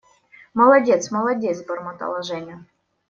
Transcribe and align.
Молодец, 0.59 1.11
молодец…– 1.11 1.57
бормотала 1.67 2.23
Женя. 2.23 2.65